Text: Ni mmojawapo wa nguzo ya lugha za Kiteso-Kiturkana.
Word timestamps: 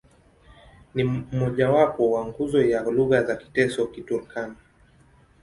Ni 0.93 1.03
mmojawapo 1.03 2.11
wa 2.11 2.25
nguzo 2.25 2.61
ya 2.61 2.81
lugha 2.83 3.23
za 3.23 3.35
Kiteso-Kiturkana. 3.35 4.55